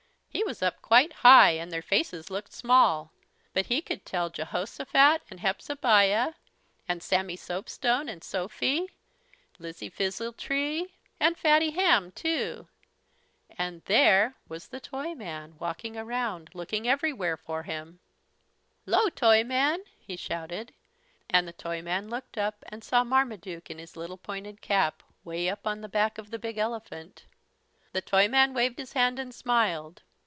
[0.33, 3.11] He was up quite high and their faces looked small,
[3.53, 6.33] but he could tell Jehosophat, and Hepzebiah,
[6.87, 8.89] and Sammy Soapstone, and Sophy,
[9.59, 12.67] Lizzie Fizzletree, and Fatty Hamm, too.
[13.57, 17.99] And there was the Toyman walking around, looking everywhere for him.
[18.85, 20.73] "'Llo, Toyman," he shouted,
[21.29, 25.67] and the Toyman looked up and saw Marmaduke in his little pointed cap, way up
[25.67, 27.25] on the back of the big elephant.
[27.91, 30.01] The Toyman waved his hand and smiled.